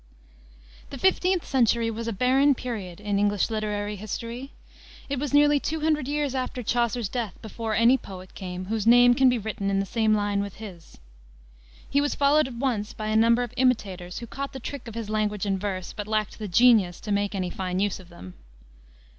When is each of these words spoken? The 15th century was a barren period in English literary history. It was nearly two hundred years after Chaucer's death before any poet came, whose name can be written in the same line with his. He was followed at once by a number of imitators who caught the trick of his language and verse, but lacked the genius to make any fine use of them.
The 0.89 0.97
15th 0.97 1.43
century 1.45 1.91
was 1.91 2.07
a 2.07 2.11
barren 2.11 2.55
period 2.55 2.99
in 2.99 3.19
English 3.19 3.51
literary 3.51 3.97
history. 3.97 4.51
It 5.09 5.19
was 5.19 5.31
nearly 5.31 5.59
two 5.59 5.81
hundred 5.81 6.07
years 6.07 6.33
after 6.33 6.63
Chaucer's 6.63 7.07
death 7.07 7.39
before 7.43 7.75
any 7.75 7.99
poet 7.99 8.33
came, 8.33 8.65
whose 8.65 8.87
name 8.87 9.13
can 9.13 9.29
be 9.29 9.37
written 9.37 9.69
in 9.69 9.79
the 9.79 9.85
same 9.85 10.15
line 10.15 10.41
with 10.41 10.55
his. 10.55 10.97
He 11.87 12.01
was 12.01 12.15
followed 12.15 12.47
at 12.47 12.55
once 12.55 12.93
by 12.93 13.09
a 13.09 13.15
number 13.15 13.43
of 13.43 13.53
imitators 13.57 14.17
who 14.17 14.25
caught 14.25 14.53
the 14.53 14.59
trick 14.59 14.87
of 14.87 14.95
his 14.95 15.07
language 15.07 15.45
and 15.45 15.61
verse, 15.61 15.93
but 15.93 16.07
lacked 16.07 16.39
the 16.39 16.47
genius 16.47 16.99
to 17.01 17.11
make 17.11 17.35
any 17.35 17.51
fine 17.51 17.79
use 17.79 17.99
of 17.99 18.09
them. 18.09 18.33